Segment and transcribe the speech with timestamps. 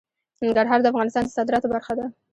[0.41, 2.05] ننګرهار د افغانستان د صادراتو برخه ده.